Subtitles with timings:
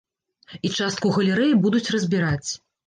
[0.67, 2.49] І частку галерэі будуць разбіраць.